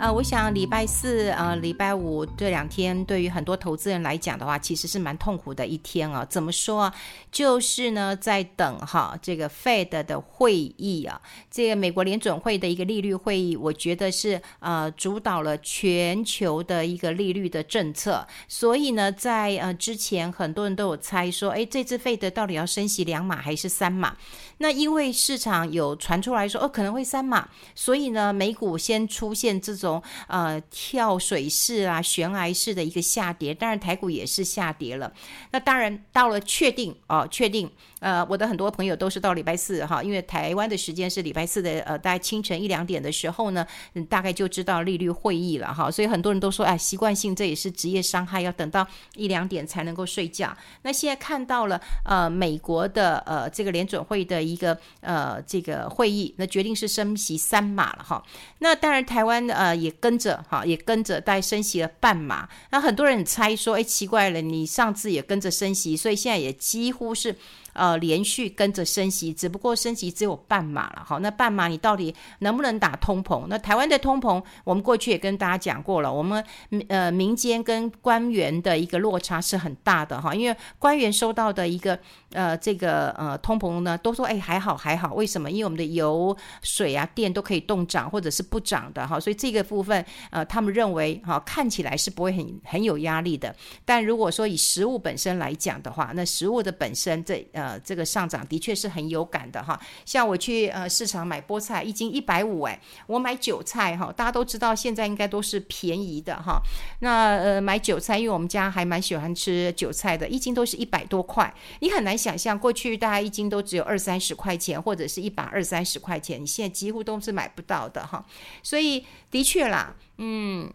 [0.00, 6.26] 呃，我想礼拜四、呃礼拜五这两天，对于很多投资人来讲的话，其实是蛮痛苦的一天啊。
[6.28, 6.94] 怎么说啊？
[7.30, 11.18] 就是呢，在等哈这个 Fed 的会议啊，
[11.48, 18.26] 这个美国联准会的一个利率会议，我觉得是呃主导了全球的一个利率的政策。
[18.48, 24.16] 所以呢，在呃之前，很多人都有猜说，哎，这次 Fed 到底要升息两码还是三码？
[24.58, 29.93] 那因为市场有传出来说，哦，可能会三码，所以呢，美股先出现这种。
[30.28, 35.12] 呃跳水式啊悬崖式的一个下跌，当然台股也是下跌了。
[35.50, 43.66] 那当然到了确定哦，确定呃，我的很多朋友都是到礼拜四哈，因为台湾的时间是礼拜四的呃，大概清晨一两点的时候呢，
[44.08, 45.90] 大概就知道利率会议了哈。
[45.90, 50.54] 所以很多人都说，哎，习惯性这也是职业伤害，要等到一两点才能够睡觉。
[50.82, 58.22] 那现在看到了呃美国的呃这个联准会的一个呃这个会议，那决定是升息三码了哈。
[58.58, 59.73] 那当然台湾呃。
[59.74, 62.48] 也跟着哈，也跟着带升息了半码。
[62.70, 67.36] 那很多人猜说，哎，奇怪了，你上次也跟着升息，所以现在也几乎是。
[67.74, 73.46] 呃，连续跟着升息，只不过升息只有半码了，好，那半码你到底能不能打通膨？
[73.48, 76.42] 那台湾的通膨，我们过去也跟大家讲过了，我们
[76.88, 81.98] 呃民间跟官员的一个落差是很大的哈，因为官员收到的一个
[82.30, 85.50] 呃这个呃通膨呢，都说哎还好还好，为什么？
[85.50, 93.52] 因为我们的油水啊电都可以动涨或者是不涨的哈，所以这个部分呃他们认为哈看起来是不会很很有压力的，
[93.84, 97.63] 但如果说以实物本身来讲的话，那实物的本身这呃。
[97.64, 99.80] 呃，这个上涨的确是很有感的哈。
[100.04, 106.60] 像我去呃市场买菠菜，一斤一百五，哎，我买韭菜哈，大家都知道现在应该都是便宜的哈。
[107.00, 111.52] 那呃买韭菜，因为我们家还蛮喜欢吃韭菜的，一斤都是一百多块。
[111.80, 118.22] 你很难想象，过去大家一斤都只有二三十块钱，或者是一百二三十块钱，你现在几乎都是买不到的哈。
[118.62, 120.70] 所以的确啦，嗯。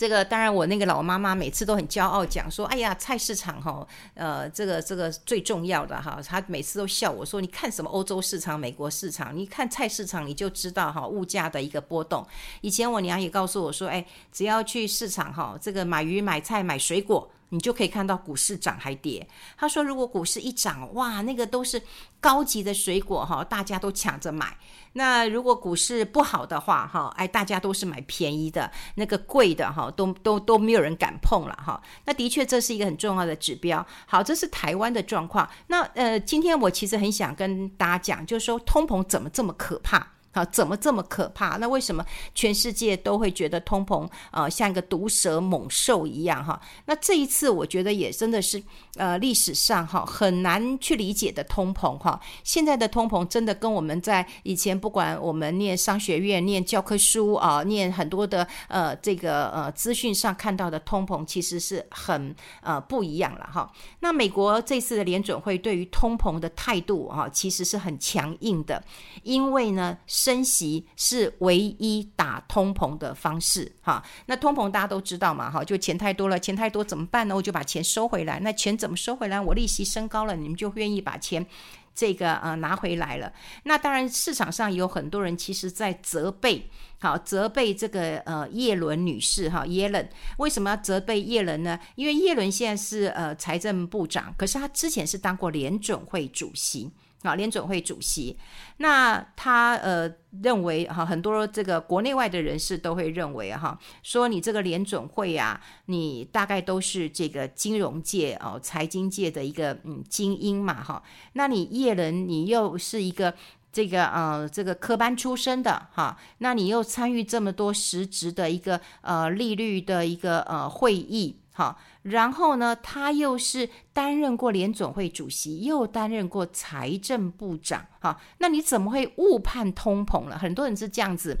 [0.00, 9.36] 这个当然，我那个老妈妈每次都很骄傲讲说：“哎呀，菜市场哈，呃，这个这个最重要的哈。”她每次都笑我说：“你看什么欧洲市场、美国市场？
[9.36, 12.26] 你看菜市场，你就知道哈物价的一个波动。”
[12.62, 14.02] 以前我娘也告诉我说：“哎，
[14.32, 19.28] 只要去市场哈，这个买鱼、买菜、买水果。”你就可以看到股市涨还跌。
[19.56, 21.80] 他说，如果股市一涨，哇，那个都是
[22.18, 24.56] 高级的水果哈，大家都抢着买。
[24.94, 31.80] 那如果股市不好的话，哈，哎，大家都是买便宜的，那个贵的哈，都都都没有人敢碰了哈。
[32.06, 33.86] 那的确这是一个很重要的指标。
[34.06, 35.48] 好，这是台湾的状况。
[35.68, 40.14] 那呃，今天我其实很想跟大家讲，就是说通膨怎么这么可怕？
[40.32, 41.56] 好，怎么这么可怕？
[41.56, 46.60] 那为什么全世界都会觉得通膨呃像一个毒蛇猛兽一样哈？
[46.86, 48.62] 那这一次我觉得也真的是
[48.94, 52.20] 呃历史上哈很难去理解的通膨哈。
[52.44, 62.32] 现在的通膨真的跟我们在以前不管我们念商学院念教科书啊，念很多的呃这个呃资讯上看到的通膨其实是很
[62.62, 63.68] 呃不一样了哈。
[63.98, 68.80] 那美国这次的联准会对于通膨的态度哈其实是很强硬的，
[69.24, 69.98] 因为呢。
[70.20, 74.04] 升息是唯一打通膨的方式，哈。
[74.26, 77.34] 那通膨大家都知道嘛，哈，就钱太多了，钱太多怎么办呢？
[77.34, 78.38] 我就把钱收回来。
[78.40, 79.40] 那钱怎么收回来？
[79.40, 81.46] 我利息升高了，你们就愿意把钱
[81.94, 83.32] 这个呃拿回来了。
[83.62, 86.68] 那当然，市场上有很多人其实在责备，
[87.00, 90.06] 好，责备这个呃叶伦女士哈，耶伦
[90.36, 91.80] 为什么要责备叶伦呢？
[91.94, 96.90] 因为叶伦现在是呃财政部长，可是他之前是当过联准会主席。
[97.22, 98.38] 啊，联准会主席，
[98.78, 100.10] 那他呃
[100.42, 111.02] 认为哈，很多这个国内外的人士都会认为哈，说你这个联准会啊，你大概都是这个金融界哦，财经界的一个嗯精英嘛哈，
[111.34, 113.34] 那你叶伦你又是一个
[113.70, 121.36] 这个呃这个科班出身的哈，那你又参与这么多实质的一个呃利率的一个呃会议。
[121.60, 127.84] 好，然后呢，他又是担任过联总会主席，又担任过财政部长。
[128.00, 130.38] 好，那你怎么会误判通膨了？
[130.38, 131.36] 很多人是这样子。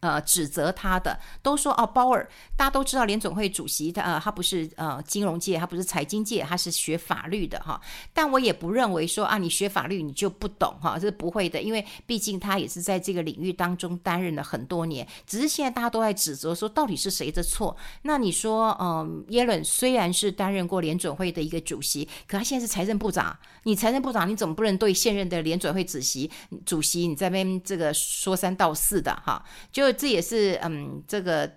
[0.00, 7.80] 呃，指责他的都说哦，鲍尔，大家都知道联准会主席，他呃，他不是呃金融界，他不是财经界，他是学法律的哈。
[8.12, 15.06] 但我也不认为说啊，你学法律你就不懂哈，这是不会的，因为毕竟他也是在这个领域当中担任了很多年。
[15.26, 17.76] 只是现在大家都在指责说，到底是谁的错？
[18.02, 26.30] 那你说，嗯、耶伦虽然是担任过联准会的一个主席，可他现在是财政部长，你财政部长你怎么不能对现任的联准会主席
[26.64, 29.44] 主席你在边这个说三道四的哈？
[29.72, 31.50] 就这也是嗯，这个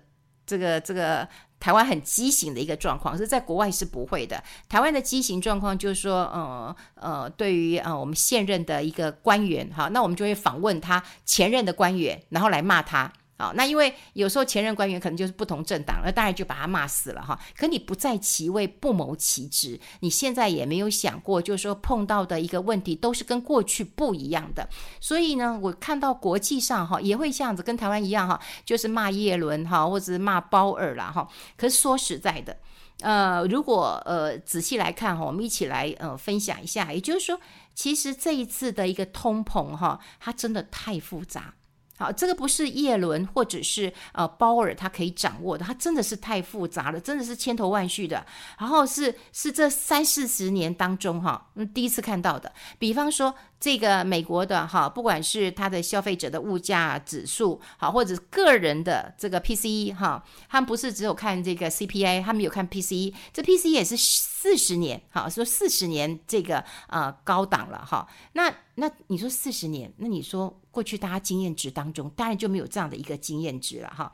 [0.46, 1.28] 这个这个
[1.60, 4.42] 台湾很畸形的一个状况，是在国外是不会的。
[4.68, 13.12] 台湾的畸形状况就是说，呃呃，对于呃我们现任的一个官员，哈，那我们就会访问他前任的官员，然后来骂他。
[13.42, 17.36] 好，那因为有时候前任官员可能就是不同政党，那当然就把他骂死了哈。
[17.56, 24.68] 可你不在其位，不谋其职，你现在也没有想过，就是说碰到的一个问题都是跟过去不一样的。
[25.00, 31.26] 所以呢，我看到国际上哈也会这样子，跟台湾一样哈，就是骂叶伦哈，或者是骂鲍尔啦哈。
[31.56, 32.56] 可是说实在的，
[33.00, 37.40] 呃，如果呃仔细来看哈，我们一起来呃分享一下，也就是说，
[37.74, 41.54] 其实这一次的一个通膨哈，它真的太复杂。
[41.98, 48.24] 好，这个不是叶伦或者是呃鲍尔他可以掌握的，他真的是太复杂了，真的是千头万绪的。
[48.58, 52.52] 然后是是这三四十年当中哈，嗯，第一次看到的。
[52.78, 68.08] 比方说这个美国的哈，不管是它的消费者的物价指数，好，或者个人的这个 PCE 哈，他们不是只有看这个 CPI，他们有看 PCE，这 PCE 也是四十年，好，说四十年这个呃高档了哈。
[68.32, 70.58] 那那你说四十年，那你说？
[70.72, 74.10] 过去大家经验值当中，当然就没有这样的一个经验值了哈。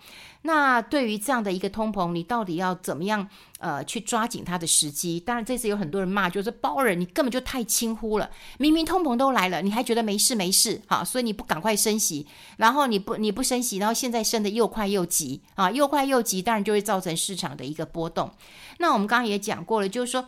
[0.48, 3.28] 那对于这样的一个通膨，你到底要怎么样
[3.58, 5.20] 呃去抓紧它的时机？
[5.20, 18.30] 当然这次有很多人骂，就是包尔你根本就太轻忽了，明明通膨都来了，你还觉得没事没事哈，所以你不赶快升息，然后你不你不升息，然后现在升得又快又急啊，又快又急，当然就会造成市场的一个波动。
[18.78, 20.26] 那我们刚刚也讲过了，就是说。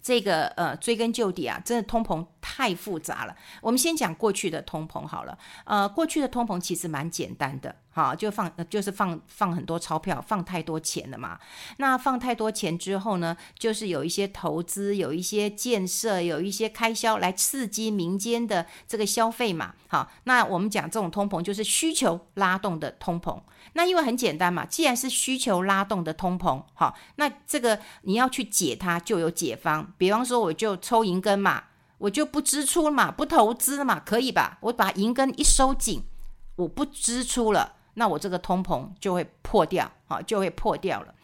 [0.00, 2.24] 这个呃，追根究底啊，真的通膨
[2.58, 3.36] 太复杂了。
[3.60, 5.38] 我们先讲过去的通膨好了。
[5.64, 11.38] 呃，过去的通膨其实蛮简单的，哈，就放就是放放很多钞票，放太多钱了嘛。
[11.76, 19.74] 那放太多钱之后呢，就是有一些投资，有一些建设，有一些开销来刺激民间的这个消费嘛。
[19.86, 23.40] 好，那我们讲这种通膨就是需求拉动的通膨。
[23.74, 29.92] 那因为很简单嘛，既然是需求拉动的通膨，好，那这个你要去解它，就有解方。
[29.96, 31.62] 比方说，我就抽银根嘛，
[31.98, 34.58] 我就不支出嘛，不投资嘛，可以吧？
[34.62, 36.04] 我把银根一收紧，
[36.56, 41.14] 我不支出了，那我这个通膨就会破掉，好，就会破掉了。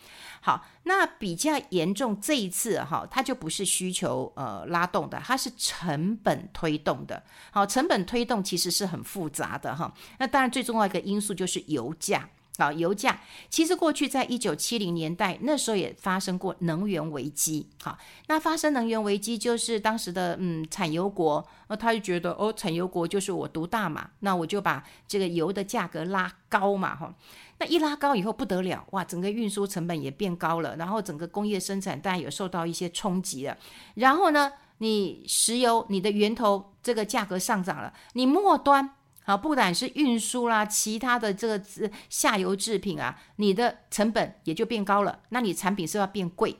[0.40, 7.22] 好，那比较严重这一次哈，它就不是需求呃拉动的，它是成本推动的。
[7.50, 9.90] 好，成本推动其实是很复杂的哈。
[10.18, 12.28] 那当然最重要一个因素就是油价。
[12.56, 13.20] 好，油价
[13.50, 17.68] 其实过去在一九七零年代那时候也发生过能源危机。
[17.82, 17.98] 好，
[18.28, 27.12] 那发生能源危机就是当时的嗯产油国，呃他就觉得哦产油国就是我独大嘛，那我就把这个油的价格拉高嘛哈。
[27.58, 33.56] 那一拉高以后不得了哇，整个运输成本也变高了，然后整个工业生产当然有受到一些冲击了。
[33.94, 38.94] 然后呢，你石油你的源头这个价格上涨了，你末端。
[39.26, 41.62] 好，不管是运输啦，其他的这个
[42.10, 46.58] 下游制品啊，你的成本也就变高了，那你产品是要变贵，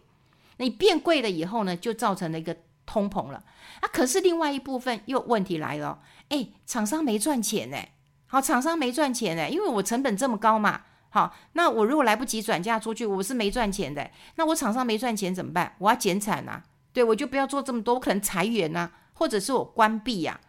[0.56, 2.56] 你变贵了以后呢，就造成了一个
[2.86, 3.44] 通膨了。
[3.80, 6.00] 啊，可是另外一部分又问题来了，
[6.30, 7.76] 哎，厂商没赚钱呢。
[8.26, 10.80] 好，厂商没赚钱呢，因为我成本这么高嘛。
[11.10, 14.10] 好，那我如果来不及转嫁出去，我是没赚钱的。
[14.36, 15.76] 那我厂商没赚钱怎么办？
[15.78, 16.64] 我要减产啊，
[16.94, 20.40] 对，我就不要做这么多，我可能裁员呐，或者是我关闭呀。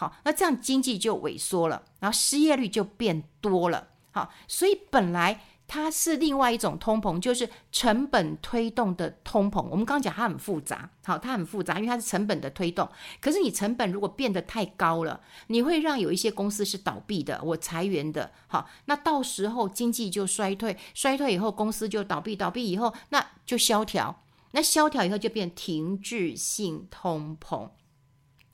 [0.00, 3.88] 好，那这样经济就萎缩了，然后失业率就变多了。
[4.12, 9.60] 好，所以本来它是另外一种通膨，就是成本推动的通膨。
[9.64, 12.88] 我们刚刚讲它很复杂，好，它很复杂，因为它是成本的推动。
[13.20, 18.30] 可是你成本如果变得太高了，你会让有一些公司是倒闭的，我裁员的。
[18.46, 24.22] 好，那到时候经济就衰退，衰退以后公司就倒闭，倒闭以后那就萧条，
[24.52, 27.68] 那萧条以后就变停滞性通膨。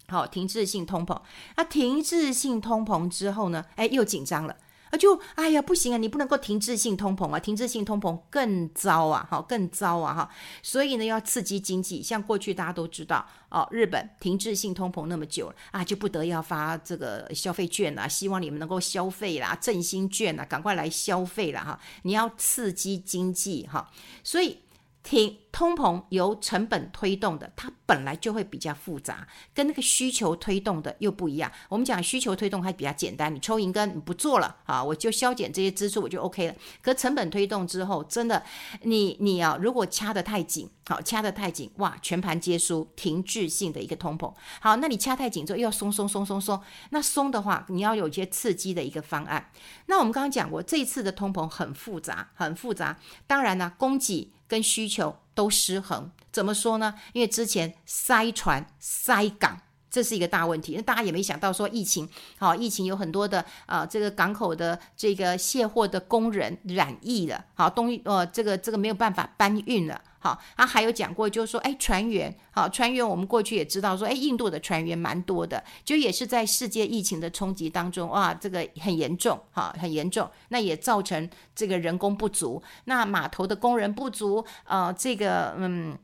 [0.08, 1.20] 好，停滞性通膨，
[1.56, 3.64] 那停滞性通膨之后呢？
[3.74, 4.56] 哎，又紧张了
[4.90, 4.96] 啊！
[4.96, 10.30] 就哎呀，不行啊，你不能够停滞性通膨啊，停滞性通膨更糟啊，好，更糟啊，哈！
[10.62, 21.80] 所以呢，要刺激经济，像过去大家都知道哦，日本停滞性通膨那么久了啊，就不得要发这个消费券啦，希望你们能够消费啦，振兴券啦，赶快来消费啦，哈！
[22.02, 23.90] 你要刺激经济哈，
[24.22, 24.58] 所以。
[25.06, 31.50] 挺通膨由成本推动的，它本来就会比较复杂，跟那个需求推动的又不一样。
[31.68, 36.54] 我们讲需求推动还比较简单，你抽银根你不做了啊，我就削减这些支出，我就 OK 了。
[36.82, 38.42] 可成本推动之后，真的
[38.82, 44.34] 你你啊，如果掐得太紧，好掐得太紧，哇，全盘皆输，停滞性的一个通膨。
[44.60, 46.60] 好，那你掐太紧之后又要松松松松松，
[46.90, 49.52] 那松的话，你要有一些刺激的一个方案。
[49.86, 52.98] 那我们刚刚讲过，这一次的通膨很复杂，很复杂。
[53.28, 54.32] 当然呢，供给。
[54.48, 56.94] 跟需求都失衡，怎么说呢？
[57.12, 59.60] 因为之前塞船、塞港
[59.96, 60.74] 这是一个大问题。
[60.76, 62.06] 那大家也没想到说疫情，
[62.38, 69.98] 好，疫情有很多的啊、这个港口的这个卸货的工人染疫了，好，东呃，这个这个没有办法搬运了。
[70.18, 85.96] 好，他还有讲过，就是说，哎，船员，好，船员，我们过去也知道说，哎，印度的船员蛮多的，就也是在世界疫情的冲击当中，哇，这个很严重，哈，很严重，那也造成这个人工不足，那码头的工人不足，呃，这个，嗯，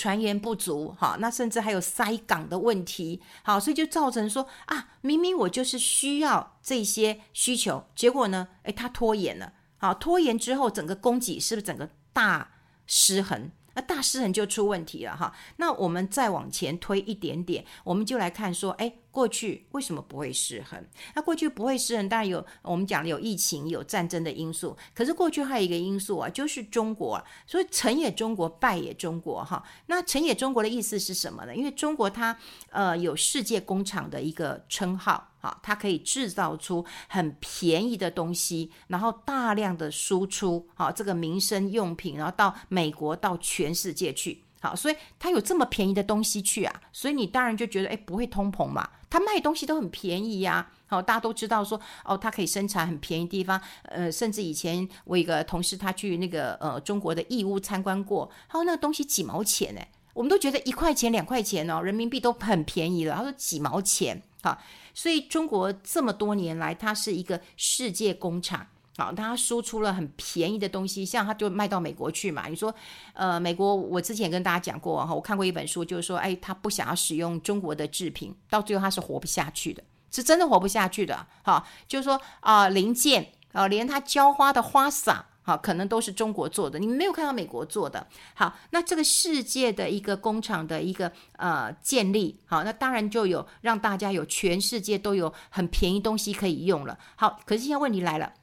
[0.00, 12.50] 船员不足，哈，那甚至还有塞港的问题，好，所以就造成说，啊，明明我就是需要这些需求，结果呢，哎，他拖延了，好，拖延之后，整个供给是不是整个大
[12.86, 15.34] 失衡，那大失衡就出问题了哈。
[15.58, 18.94] 那我们再往前推一点点，我们就来看说，哎。
[19.10, 20.82] 过去为什么不会失衡？
[21.14, 24.76] 那过去不会失衡，当然有我们讲的有疫情、有战争的因素。
[24.94, 27.24] 可是过去还有一个因素啊，就是中国啊。
[27.46, 29.62] 所以成也中国，败也中国哈。
[29.86, 31.54] 那成也中国的意思是什么呢？
[31.54, 32.36] 因为中国它
[32.70, 44.44] 呃有世界工厂的一个称号哈，它可以制造出很便宜的东西，然后大量的输出好这个民生用品，然后到美国到全世界去。
[44.60, 48.88] 好，所以他有这么便宜的东西去啊，所以你当然就觉得，哎，不会通膨嘛？
[49.08, 50.70] 他卖东西都很便宜呀。
[50.86, 53.60] 好，大家都知道说，哦，它可以生产很便宜的地方。
[53.84, 59.80] 呃，甚至以前我一个同事他去那个呃中国的义乌参观过，他说那个东西几毛钱呢？
[60.12, 63.14] 我们都觉得一块钱两块钱哦，人民币都很便宜了。
[63.14, 64.58] 他说几毛钱，好，
[64.92, 68.66] 所以中国这么多年来，它是一个世界工厂。
[68.96, 72.48] 好，他输出了很便宜的东西，像他就卖到美国去嘛。
[72.48, 72.74] 你说，
[73.14, 81.26] 呃，美国我之前也跟大家讲过哈，我看过一本书，就是说，哎，他不想要使用中国的制品，到最后他是活不下去的，是真的活不下去的。
[81.42, 88.06] 好，就是说啊、零件啊、连他浇花的花洒，好，可能都是中国做的，你没有看到美国做的。
[88.34, 96.98] 好，那这个世界的一个工厂的一个呃建立，好，那当然就有让大家有全世界都有很便宜东西可以用了。
[97.16, 98.34] 好，可是现在问题来了。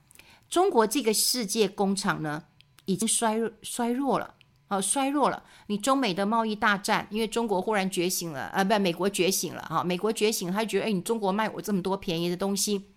[0.50, 2.44] 中国这个世界工厂呢，
[2.86, 4.36] 已经衰弱衰弱了，
[4.68, 5.44] 好、衰弱了。
[5.68, 12.90] 你中美的贸易大战，因为中国忽然觉醒了，啊，不，美国觉醒了，哈、美国觉醒，他觉得，哎，你中国卖我这么多便宜的东西，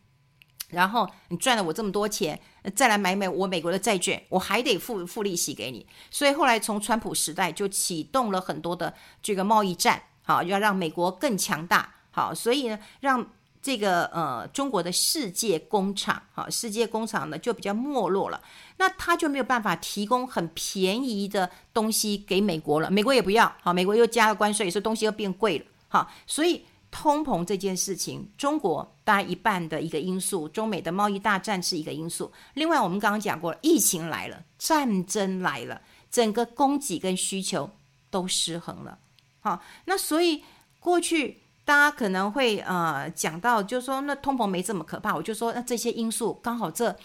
[0.68, 2.40] 然后你赚了我这么多钱，
[2.76, 5.84] 再来买买我美国的债券，我还得付付利息给你。
[6.10, 13.28] 所以后来从川普时代就启动了很多的这个贸易战，好、要让美国更强大，好，所以呢，让。
[13.62, 18.40] 这个呃，中国的世界工厂，哈，世界工厂呢就比较没落了，
[18.78, 37.68] 那他就没有办法提供很便宜的东西给美国了，美国也不要，好，美国又加了关税，所以东西又变贵了，好，所以通膨这件事情，中国大概一半的一个因素，中美的贸易大战是一个因素，另外我们刚刚讲过，疫情来了，战争来了，整个供给跟需求
[38.08, 38.98] 都失衡了，
[39.40, 40.42] 好，那所以
[40.78, 41.39] 过去。
[41.70, 46.96] 大家可能会呃讲到，就是说那通膨没这么可怕，我就说那这些因素刚好这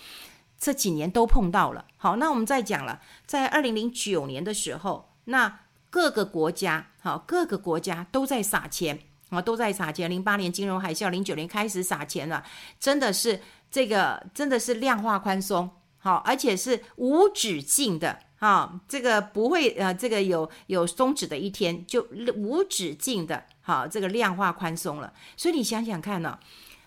[0.57, 1.85] 这几年都碰到了。
[1.97, 5.59] 好，那我们再讲了，在二零零九年的时候，那
[5.91, 10.09] 各个国家好，各个国家都在撒钱啊，都在撒钱。
[10.09, 12.43] 零八年金融海啸，零九年开始撒钱了，
[12.79, 15.69] 真的是这个真的是量化宽松，
[15.99, 18.17] 好，而且是无止境的。
[18.39, 22.05] 啊，这个不会呃，这个有有终止的一天，就
[22.35, 25.11] 无止境的，好，这个量化宽松了。
[25.35, 26.37] 所以你想想看呢，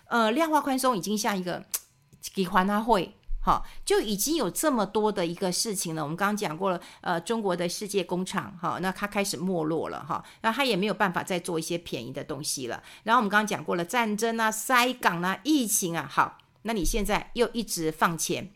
[0.05, 1.61] 呃，量化宽松已经像一个
[2.33, 6.01] 给还他会，好，就已经有这么多的一个事情了。
[6.01, 12.81] 我们刚刚讲过了，呃，中国的世界工厂，哈，那它开始没落了，哈，那它也没有办法再做一些便宜的东西了。
[13.03, 18.51] 然后我们刚刚讲过了，战争啊、塞港啊、疫情啊，好，那你现在又一直放钱。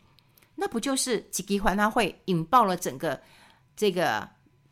[0.56, 3.20] 那不就是几级还他会引爆了整个
[3.76, 4.28] 这个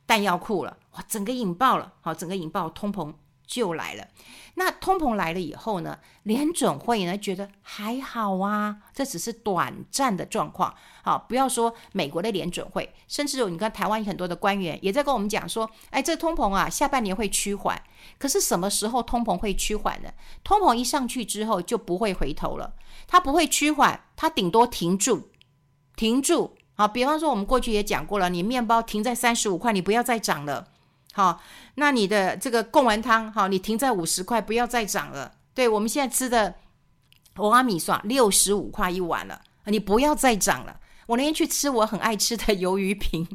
[0.07, 0.77] 弹药库了？
[0.93, 3.13] 哇，整个引爆了，好，整个引爆通膨
[3.47, 4.07] 就来了。
[4.55, 10.75] 那通膨来了以后呢，联准会呢觉得还好啊，这只是短暂的状况。
[11.03, 17.83] 好，不要说美国的联准会，甚至有你看台湾很多的官员也在跟我们讲说，哎，这通膨啊，下半年会趋缓。
[18.19, 20.11] 可是什么时候通膨会趋缓呢？
[20.45, 22.75] 通膨一上去之后就不会回头了，
[23.09, 25.31] 它不会趋缓，它顶多停住。
[25.97, 30.69] 停住，好，比方说我们过去也讲过了，你面包停在三十五块，你不要再涨了，
[31.13, 31.43] 好，
[31.75, 35.35] 那你的这个贡丸汤，好，你停在五十块，不要再涨了。
[35.55, 36.55] 对，我们现在吃的
[37.37, 40.81] 欧阿米刷六十五块一碗了，你不要再涨了。
[41.07, 43.29] 我那天去吃我很爱吃的鱿鱼饼，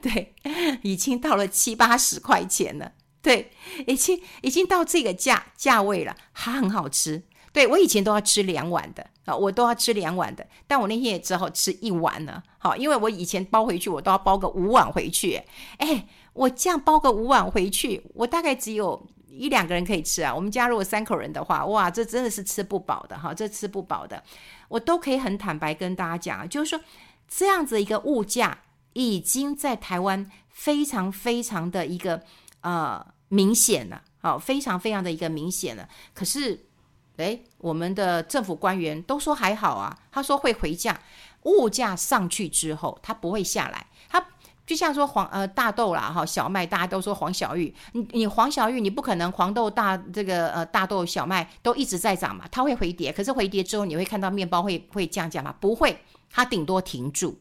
[0.00, 0.34] 对，
[0.82, 3.52] 已经到了七八十块钱了，对，
[3.86, 7.24] 已经已经到这个价价位了，还很好吃。
[7.52, 12.42] 对，我以前都要吃两碗的啊，我都要吃两碗的，但我那天也只好吃一碗了。
[12.58, 15.40] 好，因为我以前包回去，我都要包个五碗回去。
[15.78, 20.34] 哎，我这样包个五碗回去，我大概只有一两个人可以吃啊。
[20.34, 24.22] 我们家如果三口人的话，哇，这真的是吃不饱的哈，这吃不饱的。
[24.68, 26.80] 我都可以很坦白跟大家讲啊，就是说
[27.28, 28.58] 这样子一个物价
[28.92, 32.22] 已经在台湾非常非常的一个
[32.60, 35.88] 呃明显了，好，非常非常的一个明显了。
[36.12, 36.66] 可是，
[37.16, 40.98] 诶，我们的政府官员都说还好啊，他说会回降，
[41.44, 44.24] 物价上去之后，它不会下来，它。
[44.64, 55.52] 就像说黄呃大豆啦哈小麦，大家都说黄小玉，你你黄小玉你不可能黄豆大这个呃大豆小麦都一直在涨嘛，它会回跌，可是回跌之后你会看到面包会会降价吗？
[55.60, 55.98] 不会，
[56.30, 57.36] 它顶多停住，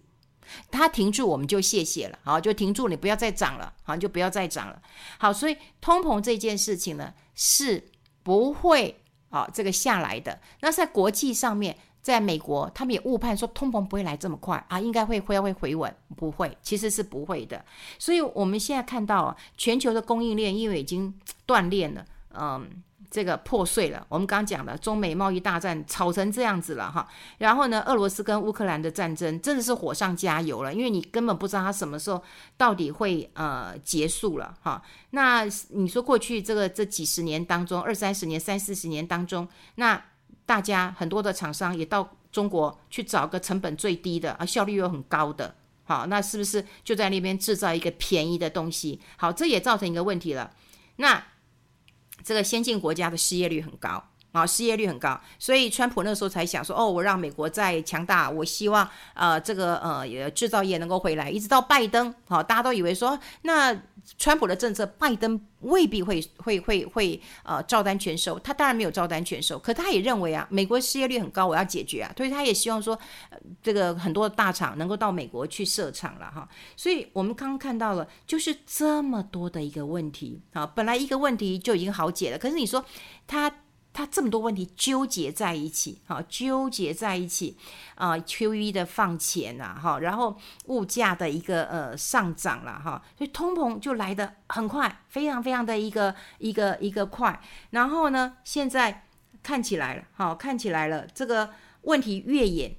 [0.71, 4.81] 它停住我们就谢谢了，好就停住，你不要再涨了，好就不要再涨了，
[5.19, 7.91] 好，所以通膨这件事情呢是
[8.23, 9.00] 不会
[9.31, 11.75] 啊这个下来的，那在国际上面。
[12.01, 17.63] 在美国，他们也误判说通膨不会来这么快啊，应该会会会回稳，不会，其实是不会的。
[17.99, 21.13] 所以我们现在看到啊，全球的供应链因为已经
[21.45, 22.67] 断裂了，嗯，
[23.11, 24.03] 这个破碎了。
[24.09, 32.23] 我们刚讲的中美贸易大战吵成这样子了哈，然后呢，俄罗斯跟乌克兰的战争真的是火上加油了，因为你根本不知道它什么时候
[32.57, 34.81] 到底会呃结束了哈。
[35.11, 40.01] 那你说过去这个这几十年当中，二三十年、三四十年当中，那。
[40.43, 48.99] 大家很多的厂商也到中国去找个成本最低的啊，效率又很高的，好，那是不是就在那边制造一个便宜的东西？
[49.15, 50.51] 好，这也造成一个问题了。
[50.97, 51.23] 那
[52.23, 54.10] 这个先进国家的失业率很高。
[54.31, 61.29] 啊，失业率很高，所以川普那时候才想说，哦，我让美国再强大，我希望呃这个呃制造业能够回来。
[61.29, 63.77] 一直到拜登，好、大家都以为说，那
[64.17, 68.39] 川普的政策，拜登未必会会会会呃照单全收。
[68.39, 72.97] 他当然没有照单全收，可他也认为啊，美国失业率很高，我要解决啊，所以他也希望说，
[73.31, 76.47] 呃、这个很多大厂能够到美国去设厂了哈。
[76.77, 82.85] 所以我们刚刚看到了，就是这么多的一个问题啊，本来一个问题就已经好解了，可是你说
[83.27, 83.53] 他。
[83.93, 87.57] 他这么多问题纠结在一起，哈，纠结在一起
[87.95, 97.41] 啊，QE 的放钱呐，哈，然后物价的一个呃上涨了，哈，所以通膨就来的很快，非常非常的一个一个一个快。
[97.71, 99.07] 然后呢，现在
[99.43, 101.49] 看起来了，好，看起来了，这个
[101.81, 102.75] 问题越演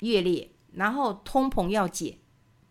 [0.00, 2.16] 越烈，然后通膨要解。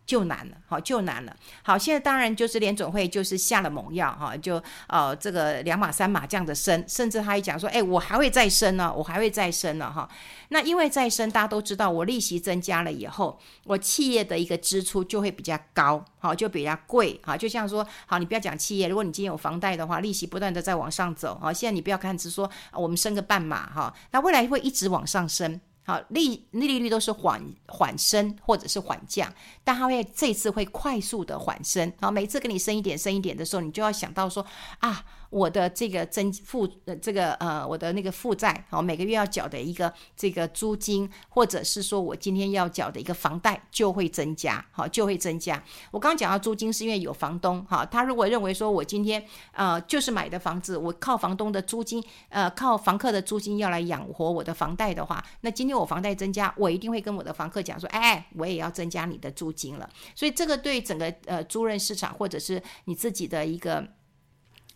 [0.10, 1.36] 就难了，好，就难了。
[1.62, 10.10] 好，现在当然就是联总会就是下了猛药，哈，就呃这个两码三码这样的升，甚至他还讲说，哎，我还会再升呢，我还会再升呢，哈。
[10.48, 17.38] 那因为再升，大家都知道，我利息增加了以后，我企业的一个支出就会比较高，好，就比较贵，哈。
[17.38, 25.62] 就像说，好，你不要讲企业，如果你今天有房贷的话，利息不断的在往上走，好，现在你不要看只说我们升个半码，哈，那未来会一直往上升。
[25.90, 31.92] 好，利利率都是缓缓升或者是缓降，但它会这次会快速的缓升。
[32.00, 34.46] 好，每次给你升一点升一点的时候，你就要想到说
[34.80, 35.04] 啊。
[35.30, 45.64] 我的这个增负呃，这个呃，我的那个负债，好，每个月要缴的一个这个租金，或者是说我今天要缴的一个房贷就会增加，好，就会增加。
[45.92, 59.88] 我刚刚讲到租金是因为有房东，哈，他如果认为说我今天呃就是买的房子，我靠房东的租金，呃，靠房客的租金要来养活我的房贷的话，那今天我房贷增加，我一定会跟我的房客讲说，哎，我也要增加你的租金了。
[60.16, 63.88] 所以这个对整个呃租赁市场或者是你自己的一个。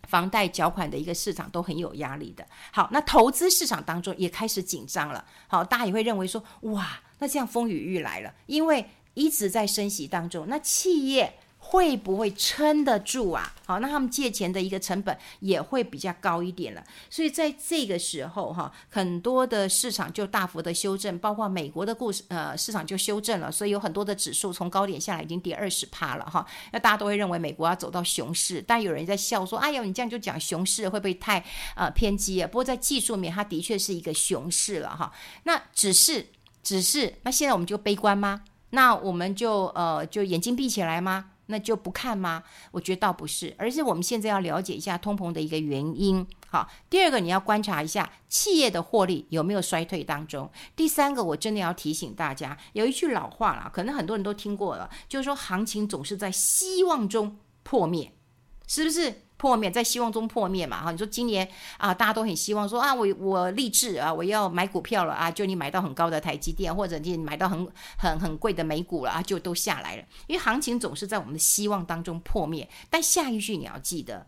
[0.06, 2.46] 房贷缴款的一个市场都很有压力的。
[2.72, 5.24] 好，那投资市场当中也开始紧张了。
[5.46, 11.34] 好，大家也会认为说，哇，那这样风雨欲来了，因为一直在升息当中，那企业。
[11.66, 13.52] 会不会撑得住啊？
[13.66, 16.84] 好，那他们借钱的一个成本也会比较高一点了。
[17.08, 26.46] 所以在这个时候哈，很多的市场就大幅的修正，包括美国的故事呃市场就修正了，所以有很多的指数从高点下来已经跌二十趴了哈。
[26.70, 31.42] 那大家都会认为美国要走到熊市，但有人在笑说：“哎呀，你这样就讲熊市会不会太
[31.74, 35.10] 呃偏激啊？”不过在技术面，它的确是一个熊市了哈。
[35.44, 36.26] 那只是
[36.62, 38.42] 只是，那现在我们就悲观吗？
[38.70, 41.30] 那我们就呃就眼睛闭起来吗？
[41.46, 42.42] 那就不看吗？
[42.70, 46.26] 我觉得倒不是，而是我们现在要了解一下通膨的一个原因。
[46.48, 50.50] 好，第二个你要观察一下企业的获利有没有衰退当中。
[50.76, 58.12] 第三个，我真的要提醒大家，有一句老话啦，可能很多人都听过了，就是说行情总是在希望中破灭，
[58.66, 59.23] 是不是？
[59.44, 70.04] 破灭，在希望中破灭嘛哈，你说今年啊，大家都很希望说啊，我我立志啊，我要买股票了啊，就你买到很高的台积电，或者你买到很很很贵的美股了啊，就都下来了。
[70.28, 74.26] 因为行情总是在我们的希望当中破灭，但下一句你要记得，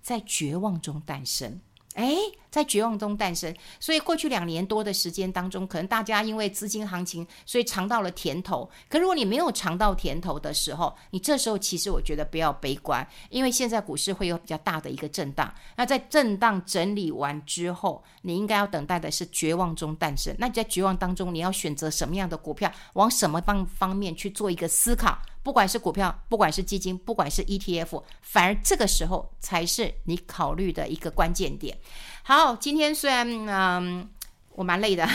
[0.00, 1.60] 在绝望中诞生。
[1.96, 2.16] 诶，
[2.54, 3.52] 在绝望中诞生。
[3.80, 8.70] 所以过去两年多的时间当中，可能大家因为资金行情，所以尝到了甜头。
[8.88, 15.52] 可如果你没有尝到甜头的时候，你这时候其实我觉得不要悲观，因为现在股市会有比较大的一个震荡。
[15.74, 20.32] 那在震荡整理完之后，你应该要等待的是绝望中诞生。
[20.38, 25.18] 那你在绝望当中，你要选择什么样的股票，往什么方方面去做一个思考？
[25.44, 31.78] 不管是股票，不管是基金，不管是 ETF，反而这个时候才是你考虑的一个关键点。
[32.24, 34.08] 好，今天虽然嗯，
[34.52, 35.06] 我蛮累的。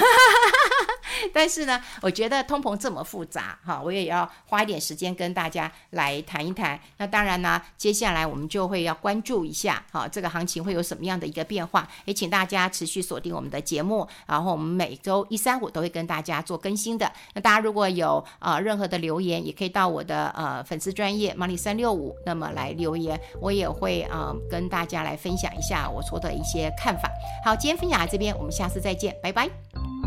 [1.34, 6.80] 但是呢，我觉得通膨这么复杂，哈，我也要花一点时间跟大家来谈一谈。
[6.98, 11.88] 那当然呢，接下来我们就会要关注一下，哈，这个行情会有什么样的一个变化？
[12.06, 17.12] 也请大家持续锁定我们的节目，然后我们每周一、三、五都会跟大家做更新的。
[17.34, 27.10] 那大家如果有呃任何的留言，也可以到我的呃粉丝专业 Money 三六五，那么来留言，我也会呃跟大家来分享一下我说的一些看法。
[27.44, 29.99] 好，今天分享到这边，我们下次再见，拜拜。